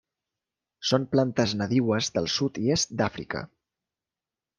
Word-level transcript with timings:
Són 0.91 1.03
plantes 1.11 1.53
nadiues 1.59 2.09
del 2.15 2.29
sud 2.37 2.57
i 2.65 2.73
est 2.77 2.95
d'Àfrica. 3.03 3.43